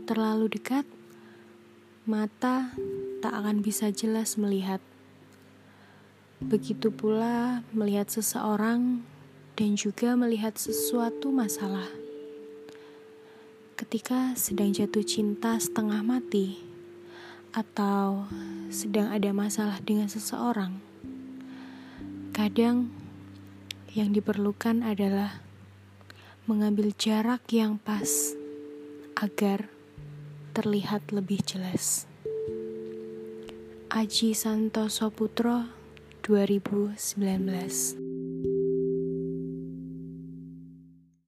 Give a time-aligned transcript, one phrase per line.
[0.00, 0.86] terlalu dekat,
[2.06, 2.72] mata
[3.20, 4.80] tak akan bisa jelas melihat.
[6.40, 9.04] Begitu pula melihat seseorang
[9.58, 11.90] dan juga melihat sesuatu masalah.
[13.76, 16.72] Ketika sedang jatuh cinta setengah mati,
[17.52, 18.24] atau
[18.72, 20.80] sedang ada masalah dengan seseorang,
[22.32, 22.88] kadang
[23.92, 25.44] yang diperlukan adalah
[26.48, 28.32] mengambil jarak yang pas
[29.20, 29.68] agar
[30.52, 32.04] terlihat lebih jelas.
[33.88, 35.68] Aji Santoso Putro
[36.24, 38.01] 2019